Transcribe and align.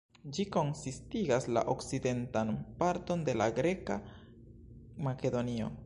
Ĝi 0.35 0.43
konsistigas 0.53 1.45
la 1.57 1.63
okcidentan 1.73 2.51
parton 2.81 3.25
de 3.29 3.37
la 3.43 3.51
greka 3.61 4.01
Makedonio. 5.11 5.75